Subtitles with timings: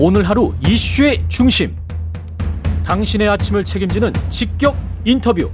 [0.00, 1.74] 오늘 하루 이슈의 중심.
[2.84, 5.50] 당신의 아침을 책임지는 직격 인터뷰.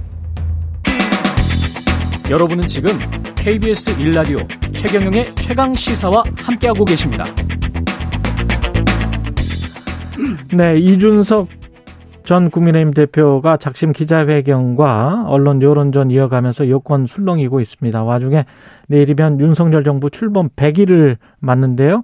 [2.29, 2.91] 여러분은 지금
[3.35, 4.37] KBS 일라디오
[4.71, 7.23] 최경영의 최강 시사와 함께하고 계십니다.
[10.53, 11.47] 네, 이준석
[12.23, 18.03] 전 국민의힘 대표가 작심 기자회견과 언론 여론전 이어가면서 여권 술렁이고 있습니다.
[18.03, 18.45] 와중에
[18.89, 22.03] 내일이면 윤석열 정부 출범 100일을 맞는데요.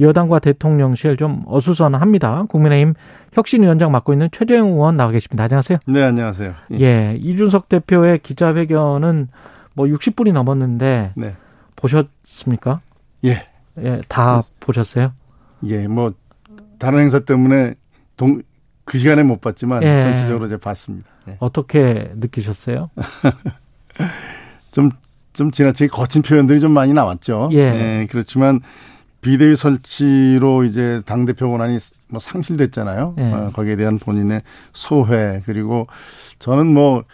[0.00, 2.44] 여당과 대통령실 좀 어수선합니다.
[2.48, 2.94] 국민의힘
[3.32, 5.44] 혁신위원장 맡고 있는 최재형 의원 나와 계십니다.
[5.44, 5.78] 안녕하세요.
[5.86, 6.54] 네, 안녕하세요.
[6.72, 6.80] 예.
[6.80, 9.28] 예 이준석 대표의 기자회견은
[9.74, 11.36] 뭐 60분이 넘었는데 네.
[11.76, 12.80] 보셨습니까?
[13.24, 13.46] 예.
[13.78, 15.12] 예, 다 보셨어요?
[15.64, 16.12] 예, 뭐
[16.78, 17.74] 다른 행사 때문에
[18.16, 18.42] 동,
[18.84, 20.02] 그 시간에 못 봤지만 예.
[20.02, 21.08] 전체적으로 이제 봤습니다.
[21.28, 21.36] 예.
[21.38, 22.90] 어떻게 느끼셨어요?
[24.72, 24.90] 좀,
[25.32, 27.50] 좀 지나치게 거친 표현들이 좀 많이 나왔죠.
[27.52, 27.58] 예.
[27.58, 28.60] 예 그렇지만
[29.20, 31.78] 비대위 설치로 이제 당 대표 권한이
[32.08, 33.14] 뭐 상실됐잖아요.
[33.18, 33.32] 예.
[33.32, 34.42] 어, 거기에 대한 본인의
[34.72, 35.86] 소회 그리고
[36.38, 37.04] 저는 뭐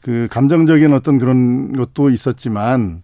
[0.00, 3.02] 그 감정적인 어떤 그런 것도 있었지만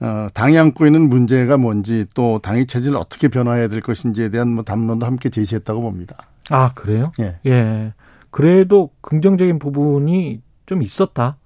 [0.00, 4.64] 어, 당이 안고 있는 문제가 뭔지 또 당의 체질을 어떻게 변화해야 될 것인지에 대한 뭐
[4.64, 6.16] 담론도 함께 제시했다고 봅니다.
[6.50, 7.12] 아, 그래요?
[7.20, 7.38] 예.
[7.46, 7.92] 예.
[8.30, 11.36] 그래도 긍정적인 부분이 좀 있었다.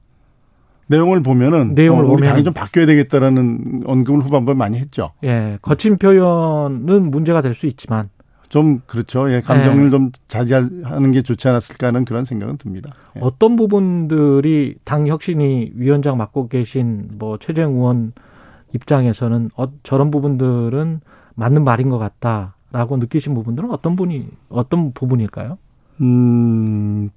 [0.92, 5.10] 내용을 보면은 내용을 어, 우리 당이 좀 바뀌어야 되겠다라는 언급을 후반부에 많이 했죠.
[5.24, 5.58] 예.
[5.62, 8.08] 거친 표현은 문제가 될 수 있지만
[8.48, 9.30] 좀 그렇죠.
[9.32, 9.40] 예.
[9.40, 9.90] 감정을 예.
[9.90, 12.92] 좀 자제하는 게 좋지 않았을까 하는 그런 생각은 듭니다.
[13.16, 13.20] 예.
[13.22, 18.12] 어떤 부분들이 당 혁신이 위원장 맡고 계신 뭐 최재형 의원
[18.74, 21.00] 입장에서는 어, 저런 부분들은
[21.34, 22.54] 맞는 말인 것 같다.
[22.72, 25.58] 라고 느끼신 부분들은 어떤 분이 어떤 부분일까요?
[26.00, 27.10] 음,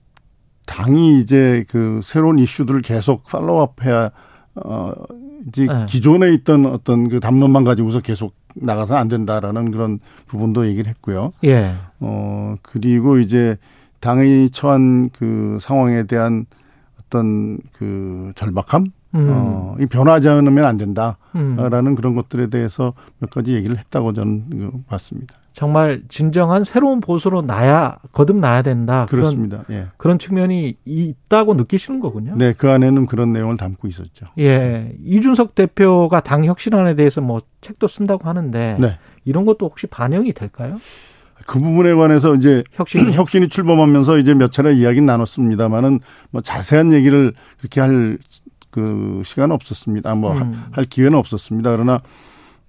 [0.66, 4.12] 당이 이제 그 새로운 이슈들을 계속 팔로우업해야
[4.56, 4.94] 어
[5.48, 5.86] 이제 네.
[5.88, 11.34] 기존에 있던 어떤 그 담론만 가지고서 계속 나가서 안 된다라는 그런 부분도 얘기를 했고요.
[11.44, 11.74] 예.
[12.00, 13.58] 어 그리고 이제
[14.00, 16.46] 당이 처한 그 상황에 대한
[17.00, 19.28] 어떤 그 절박함 음.
[19.32, 21.96] 어, 이 변화하지 않으면 안 된다라는 음.
[21.96, 25.36] 그런 것들에 대해서 몇 가지 얘기를 했다고 저는 봤습니다.
[25.54, 29.06] 정말 진정한 새로운 보수로 나야 거듭나야 된다.
[29.10, 29.64] 그렇습니다.
[29.64, 29.88] 그런, 예.
[29.96, 32.36] 그런 측면이 있다고 느끼시는 거군요.
[32.36, 34.26] 네, 그 안에는 그런 내용을 담고 있었죠.
[34.38, 38.98] 예, 이준석 대표가 당 혁신안에 대해서 뭐 책도 쓴다고 하는데 네.
[39.24, 40.78] 이런 것도 혹시 반영이 될까요?
[41.48, 46.00] 그 부분에 관해서 이제 혁신 혁신이 출범하면서 이제 몇 차례 이야기 나눴습니다만은
[46.32, 48.18] 뭐 자세한 얘기를 그렇게 할
[48.76, 50.16] 그 시간은 없었습니다.
[50.16, 50.86] 뭐할 음.
[50.90, 51.72] 기회는 없었습니다.
[51.72, 52.02] 그러나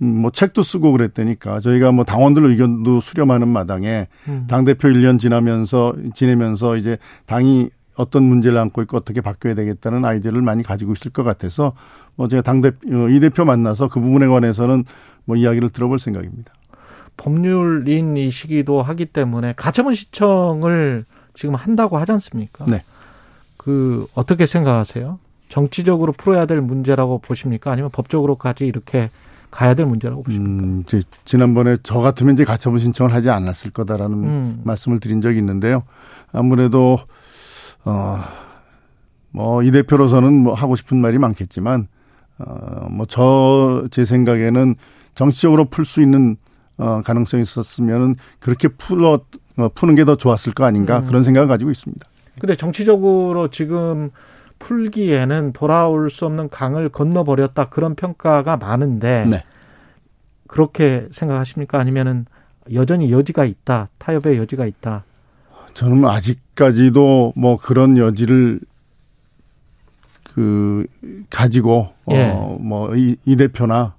[0.03, 4.47] 음, 뭐 책도 쓰고 그랬다니까 저희가 뭐 당원들 의견도 수렴하는 마당에 음.
[4.49, 6.97] 당 대표 1년 지나면서 지내면서 이제
[7.27, 11.73] 당이 어떤 문제를 안고 있고 어떻게 바뀌어야 되겠다는 아이디어를 많이 가지고 있을 것 같아서
[12.15, 14.85] 뭐 제가 당 대표 어, 이 대표 만나서 그 부분에 관해서는
[15.25, 16.53] 뭐 이야기를 들어볼 생각입니다.
[17.17, 22.65] 법률인 이 시기도 하기 때문에 가처분 신청을 지금 한다고 하지 않습니까?
[22.69, 22.85] 네.
[23.57, 25.19] 그 어떻게 생각하세요?
[25.49, 27.71] 정치적으로 풀어야 될 문제라고 보십니까?
[27.73, 29.11] 아니면 법적으로까지 이렇게
[29.51, 30.65] 가야 될 문제라고 보십니까?
[30.65, 34.61] 음, 이제 지난번에 저 같으면 이제 가처분 신청을 하지 않았을 거다라는 음.
[34.65, 35.83] 말씀을 드린 적이 있는데요.
[36.33, 36.99] 아무래도
[37.85, 38.17] 어
[39.33, 41.89] 뭐 이 대표로서는 뭐 하고 싶은 말이 많겠지만
[42.39, 44.75] 어 뭐 저 제 생각에는
[45.15, 46.37] 정치적으로 풀 수 있는
[46.79, 49.21] 어 가능성이 있었으면은 그렇게 풀어
[49.59, 51.07] 어, 푸는 게 더 좋았을 거 아닌가 음.
[51.07, 52.07] 그런 생각을 가지고 있습니다.
[52.41, 54.11] 근데 정치적으로 지금
[54.59, 59.45] 풀기에는 돌아올 수 없는 강을 건너버렸다 그런 평가가 많은데 네.
[60.47, 61.79] 그렇게 생각하십니까?
[61.79, 62.27] 아니면은
[62.73, 65.05] 여전히 여지가 있다 타협의 여지가 있다.
[65.75, 68.61] 저는 아직까지도 뭐 그런 여지를
[70.35, 70.87] 그
[71.31, 72.31] 가지고 예.
[72.31, 73.95] 어뭐이 이 대표나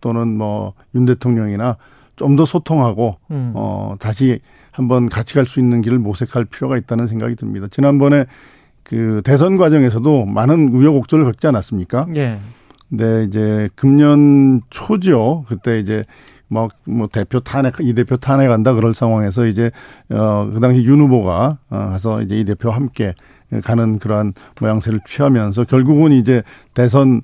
[0.00, 1.76] 또는 뭐 윤 대통령이나
[2.16, 3.52] 좀 더 소통하고 음.
[3.54, 4.40] 어 다시
[4.72, 7.66] 한번 같이 갈 수 있는 길을 모색할 필요가 있다는 생각이 듭니다.
[7.70, 8.26] 지난번에
[8.90, 12.06] 그 대선 과정에서도 많은 우여곡절을 겪지 않았습니까?
[12.16, 12.38] 예.
[12.88, 15.44] 근데 이제 금년 초죠.
[15.46, 16.02] 그때 이제
[16.48, 19.70] 뭐, 뭐 대표 탄핵, 이 대표 탄핵한다 그럴 상황에서 이제,
[20.10, 23.14] 어, 그 당시 윤 후보가 어, 가서 이제 이 대표와 함께
[23.62, 26.42] 가는 그러한 모양새를 취하면서 결국은 이제
[26.74, 27.22] 대선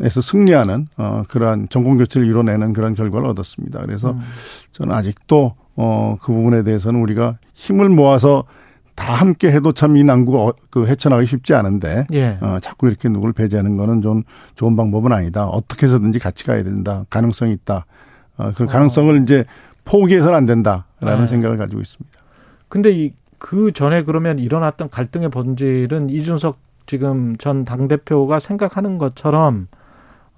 [0.00, 3.80] 에서 승리하는 어, 그러한 정권 교체를 이뤄내는 그런 결과를 얻었습니다.
[3.82, 4.20] 그래서 음.
[4.72, 8.42] 저는 아직도 어, 그 부분에 대해서는 우리가 힘을 모아서
[8.94, 12.38] 다 함께 해도 참 이 난구가 어, 그 헤쳐나가기 쉽지 않은데 예.
[12.40, 14.22] 어, 자꾸 이렇게 누구를 배제하는 거는 좀
[14.54, 15.46] 좋은 방법은 아니다.
[15.46, 17.04] 어떻게 해서든지 같이 가야 된다.
[17.10, 17.86] 가능성이 있다.
[18.36, 19.22] 어, 그 가능성을 어.
[19.22, 19.44] 이제
[19.84, 21.26] 포기해서는 안 된다라는 네.
[21.26, 22.18] 생각을 가지고 있습니다.
[22.68, 23.12] 근데 이
[23.44, 26.56] 그 전에 그러면 일어났던 갈등의 본질은 이준석
[26.86, 29.68] 지금 전 당대표가 생각하는 것처럼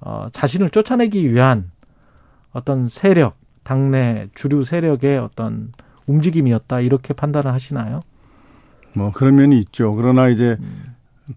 [0.00, 1.70] 어, 자신을 쫓아내기 위한
[2.50, 5.70] 어떤 세력, 당내 주류 세력의 어떤
[6.08, 8.00] 움직임이었다 이렇게 판단을 하시나요?
[8.96, 9.94] 뭐 그런 면이 있죠.
[9.94, 10.56] 그러나 이제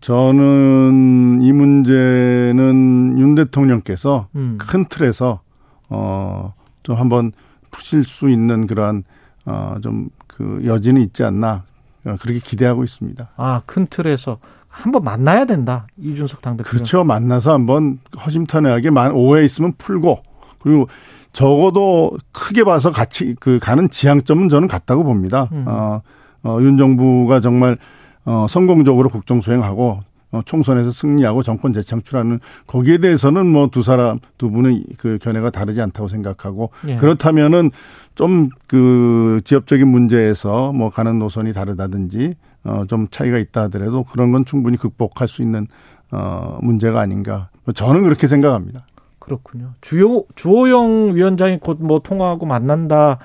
[0.02, 4.58] 저는 이 문제는 윤 대통령께서 음.
[4.60, 5.42] 큰 틀에서
[5.90, 7.32] 어좀 한번
[7.72, 9.04] 푸실 수 있는 그러한
[9.46, 11.64] 어좀 그 여지는 있지 않나
[12.06, 13.30] 어, 그렇게 기대하고 있습니다.
[13.36, 15.88] 아, 큰 틀에서 한번 만나야 된다.
[15.98, 16.70] 이준석 당대표.
[16.70, 17.04] 그렇죠.
[17.04, 20.22] 만나서 한번 허심탄회하게 오해 있으면 풀고
[20.60, 20.88] 그리고
[21.34, 25.50] 적어도 크게 봐서 같이 그 가는 지향점은 저는 같다고 봅니다.
[25.52, 25.66] 음.
[25.68, 26.02] 어,
[26.44, 27.78] 어, 윤 정부가 정말
[28.26, 30.02] 어, 성공적으로 국정 수행하고
[30.32, 35.82] 어, 총선에서 승리하고 정권 재창출하는 거기에 대해서는 뭐 두 사람 두 분의 그 견해가 다르지
[35.82, 36.98] 않다고 생각하고 예.
[36.98, 37.72] 그렇다면은
[38.16, 44.46] 좀 그 지역적인 문제에서 뭐 가는 노선이 다르다든지 어, 좀 차이가 있다 하더라도 그런 건
[44.46, 45.66] 충분히 극복할 수 있는
[46.12, 47.50] 어, 문제가 아닌가.
[47.74, 48.86] 저는 그렇게 생각합니다.
[49.20, 49.72] 그렇군요.
[49.82, 53.20] 주요 주호영 위원장이 곧 뭐 통화하고 만난다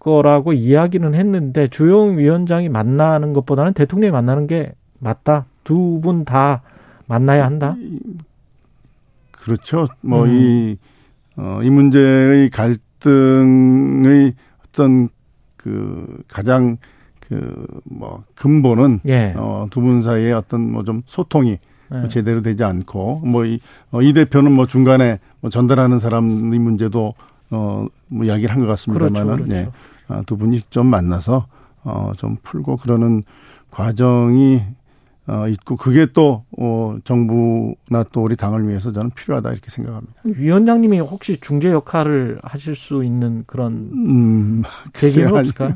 [0.00, 5.46] 거라고 이야기는 했는데 주호영 위원장이 만나는 것보다는 대통령이 만나는 게 맞다.
[5.62, 6.62] 두 분 다
[7.06, 7.76] 만나야 한다.
[9.32, 9.86] 그렇죠.
[10.00, 10.76] 뭐이 음.
[11.36, 14.34] 어, 이 문제의 갈등의
[14.68, 15.08] 어떤
[15.56, 16.76] 그 가장
[17.20, 19.34] 그 뭐 근본은 예.
[19.36, 21.58] 어, 두 분 사이에 어떤 뭐 좀 소통이
[21.90, 22.08] 네.
[22.08, 23.60] 제대로 되지 않고 뭐이
[23.92, 27.14] 어, 이 대표는 뭐 중간에 뭐 전달하는 사람의 문제도
[27.50, 29.54] 어 뭐 이야기를 한 것 같습니다만은 그렇죠, 그렇죠.
[29.54, 29.68] 예.
[30.08, 31.46] 아, 두 분이 직접 만나서
[31.84, 33.22] 어 좀 풀고 그러는
[33.70, 34.62] 과정이
[35.26, 40.14] 어 있고 그게 또 어, 정부나 또 우리 당을 위해서 저는 필요하다 이렇게 생각합니다.
[40.24, 44.62] 위원장님이 혹시 중재 역할을 하실 수 있는 그런 음,
[44.92, 45.74] 계기는 없을까요?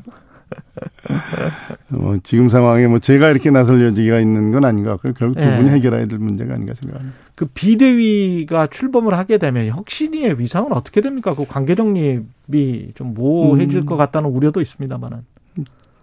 [1.88, 5.12] 뭐 지금 상황에 뭐 제가 이렇게 나설 여지가 있는 건 아닌 것 같고요.
[5.14, 5.70] 결국 두 분이 네.
[5.70, 7.18] 해결해야 될 문제가 아닌가 생각합니다.
[7.34, 11.34] 그 비대위가 출범을 하게 되면 혁신위의 위상은 어떻게 됩니까?
[11.34, 13.86] 그 관계 정립이 좀 모호해질 음.
[13.86, 15.18] 것 같다는 우려도 있습니다만은.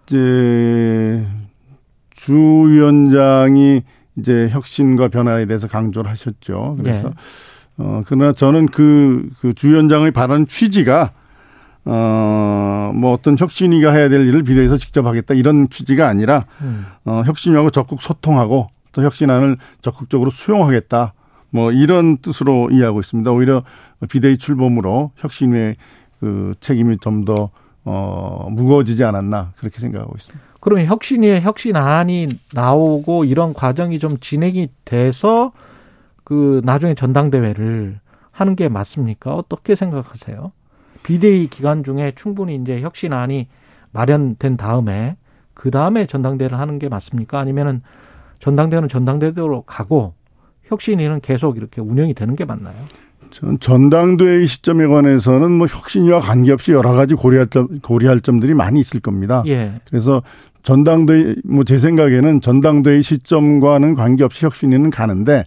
[0.06, 1.26] 이제
[2.12, 3.84] 주 위원장이
[4.18, 6.78] 이제 혁신과 변화에 대해서 강조를 하셨죠.
[6.80, 7.16] 그래서 네.
[7.78, 11.14] 어 그러나 저는 그그 주 위원장의 발언 취지가
[11.86, 16.86] 어, 뭐 어떤 혁신이가 해야 될 일을 비대해서 직접 하겠다 이런 취지가 아니라 음.
[17.06, 21.14] 어, 혁신하고 적극 소통하고 또 혁신안을 적극적으로 수용하겠다
[21.50, 23.30] 뭐 이런 뜻으로 이해하고 있습니다.
[23.32, 23.64] 오히려
[24.10, 25.76] 비대위 출범으로 혁신의
[26.20, 27.50] 그 책임이 좀 더
[27.84, 30.46] 어, 무거워지지 않았나 그렇게 생각하고 있습니다.
[30.60, 35.52] 그러면 혁신위에 혁신안이 나오고 이런 과정이 좀 진행이 돼서
[36.24, 38.00] 그 나중에 전당대회를
[38.32, 39.34] 하는 게 맞습니까?
[39.36, 40.52] 어떻게 생각하세요?
[41.04, 43.48] 비대위 기간 중에 충분히 이제 혁신안이
[43.92, 45.16] 마련된 다음에
[45.54, 47.40] 그 다음에 전당대회를 하는 게 맞습니까?
[47.40, 47.82] 아니면은
[48.40, 50.14] 전당대회는 전당대회로 가고
[50.64, 52.76] 혁신위는 계속 이렇게 운영이 되는 게 맞나요?
[53.30, 59.00] 전 전당대회 시점에 관해서는 뭐 혁신위와 관계없이 여러 가지 고려할 점, 고려할 점들이 많이 있을
[59.00, 59.44] 겁니다.
[59.48, 59.74] 예.
[59.90, 60.22] 그래서
[60.64, 65.46] 전당대회 뭐 제 생각에는 전당대회 시점과는 관계없이 혁신위는 가는데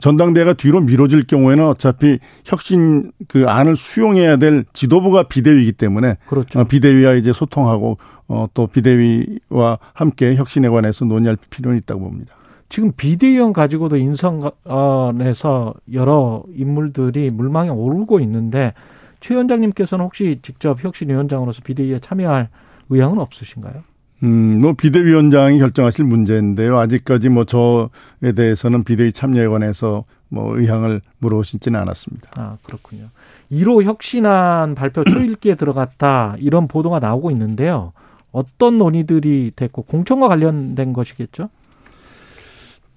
[0.00, 6.60] 전당대회가 뒤로 미뤄질 경우에는 어차피 혁신 그 안을 수용해야 될 지도부가 비대위이기 때문에 그렇죠.
[6.60, 7.98] 어, 비대위와 이제 소통하고
[8.28, 12.34] 어, 또 비대위와 함께 혁신에 관해서 논의할 필요는 있다고 봅니다.
[12.68, 18.74] 지금 비대위원 가지고도 인선에서 여러 인물들이 물망에 오르고 있는데
[19.20, 22.50] 최 위원장님께서는 혹시 직접 혁신위원장으로서 비대위에 참여할
[22.90, 23.82] 의향은 없으신가요?
[24.22, 26.78] 음, 뭐 비대위원장이 결정하실 문제인데요.
[26.78, 32.30] 아직까지 뭐 저에 대해서는 비대위 참여에 관해서 뭐 의향을 물어보시지는 않았습니다.
[32.36, 33.04] 아, 그렇군요.
[33.50, 37.92] 1호 혁신안 발표 초읽기에 들어갔다 이런 보도가 나오고 있는데요.
[38.32, 41.48] 어떤 논의들이 됐고 공천과 관련된 것이겠죠?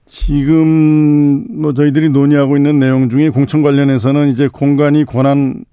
[0.06, 5.64] 지금 뭐 저희들이 논의하고 있는 내용 중에 공천 관련해서는 이제 공간이 권한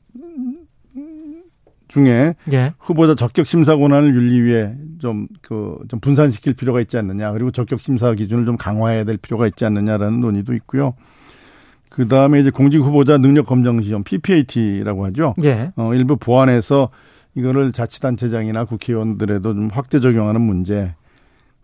[1.89, 2.75] 중에 예.
[2.79, 8.13] 후보자 적격 심사 권한을 윤리위에 좀그좀 그, 좀 분산시킬 필요가 있지 않느냐 그리고 적격 심사
[8.13, 10.95] 기준을 좀 강화해야 될 필요가 있지 않느냐라는 논의도 있고요.
[11.89, 15.35] 그 다음에 이제 공직 후보자 능력 검정 시험 PPAT라고 하죠.
[15.43, 15.73] 예.
[15.77, 16.91] 어 일부 보완해서
[17.35, 20.95] 이거를 자치단체장이나 국회의원들에도 좀 확대 적용하는 문제.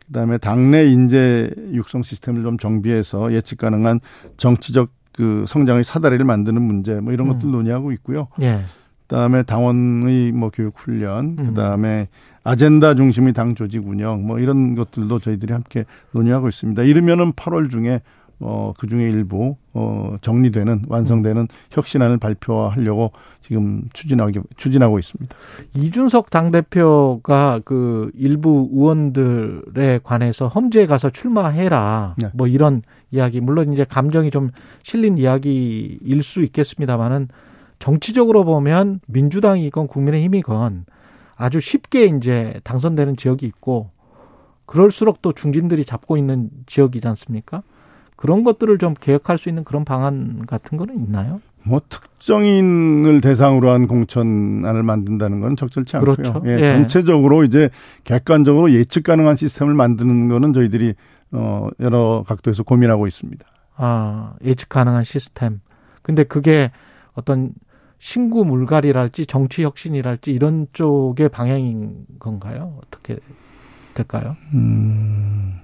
[0.07, 4.01] 그 다음에 당내 인재 육성 시스템을 좀 정비해서 예측 가능한
[4.37, 7.53] 정치적 그 성장의 사다리를 만드는 문제 뭐 이런 것들 음.
[7.53, 8.29] 논의하고 있고요.
[8.43, 8.61] 예.
[9.07, 11.47] 그다음에 당원의 뭐 교육 훈련, 음.
[11.49, 12.09] 그다음에
[12.43, 16.83] 아젠다 중심의 당 조직 운영 뭐 이런 것들도 저희들이 함께 논의하고 있습니다.
[16.83, 18.01] 이르면은 8월 중에
[18.41, 25.35] 어, 그 중에 일부, 어, 정리되는, 완성되는 혁신안을 발표하려고 지금 추진하고, 추진하고 있습니다.
[25.75, 32.17] 이준석 당대표가 그 일부 의원들에 관해서 험지에 가서 출마해라.
[32.19, 32.29] 네.
[32.35, 34.51] 뭐 이런 이야기, 물론 이제 감정이 좀
[34.83, 37.29] 실린 이야기일 수 있겠습니다만은
[37.79, 40.87] 정치적으로 보면 민주당이건 국민의힘이건
[41.37, 43.91] 아주 쉽게 이제 당선되는 지역이 있고
[44.67, 47.63] 그럴수록 또 중진들이 잡고 있는 지역이지 않습니까?
[48.17, 51.41] 그런 것들을 좀 개혁할 수 있는 그런 방안 같은 거는 있나요?
[51.67, 56.15] 뭐 특정인을 대상으로 한 공천안을 만든다는 건 적절치 않고요.
[56.15, 56.43] 그렇죠.
[56.47, 56.73] 예, 예.
[56.73, 57.71] 전체적으로 이제
[58.05, 60.95] 객관적으로 예측 가능한 시스템을 만드는 거는 저희들이
[61.33, 63.45] 어 여러 각도에서 고민하고 있습니다.
[63.77, 65.61] 아, 예측 가능한 시스템.
[66.03, 66.71] 근데 그게
[67.15, 67.53] 어떤
[67.99, 72.79] 신구 물갈이랄지 정치 혁신이랄지 이런 쪽의 방향인 건가요?
[72.85, 73.17] 어떻게
[73.95, 74.37] 될까요?
[74.55, 75.61] 음.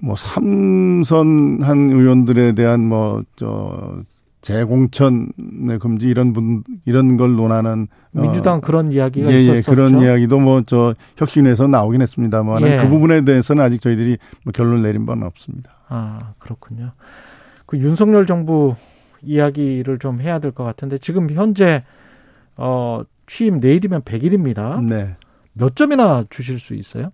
[0.00, 4.02] 뭐 삼선한 의원들에 대한 뭐저
[4.40, 9.56] 재공천의 금지 이런 분 이런 걸 논하는 어, 민주당 어, 그런 이야기가 예, 예 있었죠.
[9.56, 12.78] 예, 그런 이야기도 뭐 저 혁신에서 나오긴 했습니다만 예.
[12.78, 15.72] 그 부분에 대해서는 아직 저희들이 뭐 결론 내린 바는 없습니다.
[15.88, 16.92] 아 그렇군요.
[17.68, 18.74] 그 윤석열 정부
[19.22, 21.84] 이야기를 좀 해야 될 것 같은데 지금 현재
[22.56, 24.82] 어 취임 내일이면 100일입니다.
[24.84, 25.16] 네.
[25.52, 27.12] 몇 점이나 주실 수 있어요?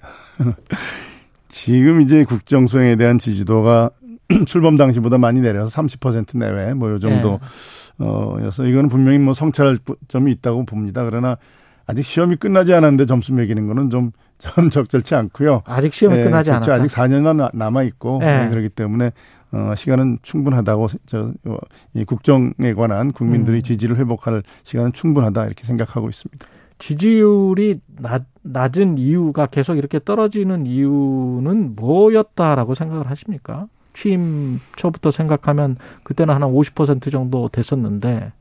[1.48, 3.90] 지금 이제 국정 수행에 대한 지지도가
[4.46, 7.38] 출범 당시보다 많이 내려서 30% 내외 뭐 요 정도
[7.98, 8.06] 네.
[8.06, 11.04] 어여서 이거는 분명히 뭐 성찰할 점이 있다고 봅니다.
[11.04, 11.36] 그러나
[11.86, 15.62] 아직 시험이 끝나지 않았는데 점수 매기는 거는 좀, 좀 적절치 않고요.
[15.66, 16.72] 아직 시험이 네, 끝나지 그렇죠.
[16.72, 16.84] 않았다.
[16.84, 18.44] 아직 4년만 남아 있고 네.
[18.44, 18.50] 네.
[18.50, 19.12] 그렇기 때문에
[19.54, 21.32] 어 시간은 충분하다고 저
[21.94, 23.62] 이 국정에 관한 국민들이 음.
[23.62, 26.46] 지지를 회복할 시간은 충분하다 이렇게 생각하고 있습니다.
[26.78, 33.68] 지지율이 낮, 낮은 이유가 계속 이렇게 떨어지는 이유는 뭐였다라고 생각을 하십니까?
[33.94, 38.32] 취임 초부터 생각하면 그때는 한 50% 정도 됐었는데.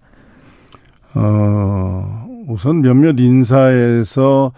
[1.15, 4.51] 어, 우선 몇몇 인사에서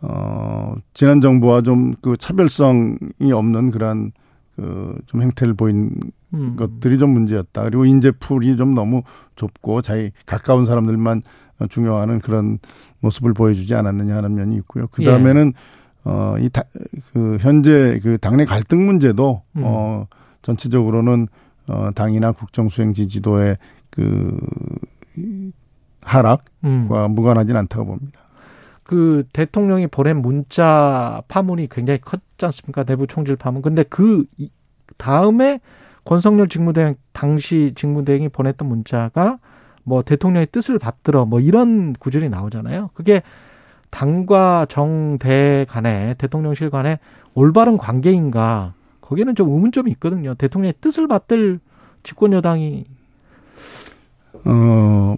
[0.00, 4.12] 어, 지난 정부와 좀 그 차별성이 없는 그러한
[4.58, 5.92] 그좀 행태를 보인
[6.34, 6.56] 음.
[6.56, 7.62] 것들이 좀 문제였다.
[7.64, 9.02] 그리고 인재풀이 좀 너무
[9.36, 11.22] 좁고 자기 가까운 사람들만
[11.68, 12.58] 중요하는 그런
[13.00, 14.88] 모습을 보여주지 않았느냐 하는 면이 있고요.
[14.90, 16.10] 그 다음에는 예.
[16.10, 16.48] 어이
[17.12, 19.62] 그 현재 그 당내 갈등 문제도 음.
[19.64, 20.06] 어
[20.42, 21.28] 전체적으로는
[21.68, 23.56] 어 당이나 국정 수행 지지도의
[23.90, 24.36] 그
[26.02, 26.88] 하락과 음.
[27.10, 28.20] 무관하진 않다고 봅니다.
[28.82, 32.84] 그 대통령이 보낸 문자 파문이 굉장히 컸 지 않습니까?
[32.84, 33.62] 내부 총질 파문.
[33.62, 34.24] 근데 그
[34.96, 35.60] 다음에
[36.04, 39.38] 권성열 직무대행 당시 직무대행이 보냈던 문자가
[39.84, 42.90] 뭐 대통령의 뜻을 받들어 뭐 이런 구절이 나오잖아요.
[42.94, 43.22] 그게
[43.90, 46.98] 당과 정대 간에 대통령실 간에
[47.34, 50.34] 올바른 관계인가 거기는 좀 의문점이 있거든요.
[50.34, 51.60] 대통령의 뜻을 받들
[52.02, 52.84] 집권 여당이
[54.44, 55.16] 어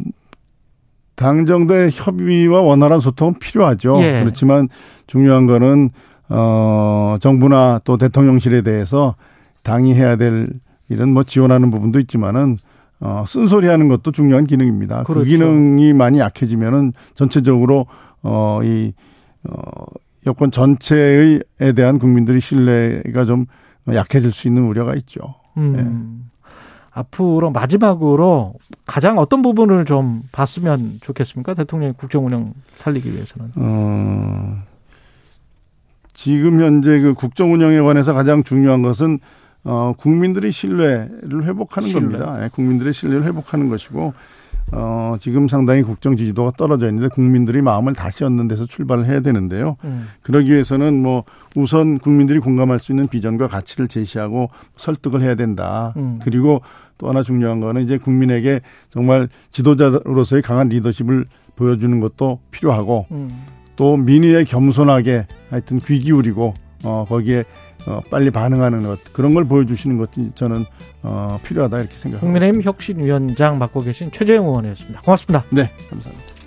[1.17, 4.01] 당정대 협의와 원활한 소통은 필요하죠.
[4.03, 4.21] 예.
[4.21, 4.69] 그렇지만
[5.07, 5.91] 중요한 거는
[6.31, 9.17] 어 정부나 또 대통령실에 대해서
[9.63, 10.49] 당이 해야 될
[10.89, 12.59] 일은 뭐 지원하는 부분도 있지만은
[13.01, 15.05] 어, 쓴소리 하는 것도 중요한 기능입니다.
[15.05, 15.25] 그 그렇죠.
[15.25, 17.87] 그 기능이 많이 약해지면은 전체적으로,
[18.23, 18.93] 어, 이,
[19.49, 19.61] 어,
[20.27, 21.41] 여권 전체에
[21.75, 23.47] 대한 국민들의 신뢰가 좀
[23.89, 25.21] 약해질 수 있는 우려가 있죠.
[25.57, 25.73] 음.
[25.73, 26.21] 네.
[26.93, 31.55] 앞으로 마지막으로 가장 어떤 부분을 좀 봤으면 좋겠습니까?
[31.55, 33.53] 대통령의 국정 운영 살리기 위해서는.
[33.57, 34.63] 어,
[36.13, 39.19] 지금 현재 그 국정 운영에 관해서 가장 중요한 것은
[39.63, 42.19] 어, 국민들의 신뢰를 회복하는 신뢰.
[42.19, 42.39] 겁니다.
[42.41, 44.15] 네, 국민들의 신뢰를 회복하는 것이고,
[44.73, 49.77] 어, 지금 상당히 국정 지지도가 떨어져 있는데 국민들이 마음을 다시 얻는 데서 출발을 해야 되는데요.
[49.85, 50.09] 음.
[50.23, 51.25] 그러기 위해서는 뭐
[51.57, 55.93] 우선 국민들이 공감할 수 있는 비전과 가치를 제시하고 설득을 해야 된다.
[55.97, 56.21] 음.
[56.23, 56.63] 그리고
[56.99, 61.27] 또 하나 중요한 거는 이제 국민에게 정말 지도자로서의 강한 리더십을
[61.57, 63.31] 보여주는 것도 필요하고 음.
[63.81, 66.53] 또 민의에 겸손하게 하여튼 귀 기울이고
[66.85, 67.45] 어, 거기에
[67.89, 70.67] 어, 빨리 반응하는 것 그런 걸 보여주시는 것이 저는
[71.03, 72.21] 어, 필요하다 이렇게 생각합니다.
[72.21, 75.01] 국민의힘 혁신위원장 맡고 계신 최재형 의원이었습니다.
[75.01, 75.47] 고맙습니다.
[75.51, 76.40] 네, 감사합니다.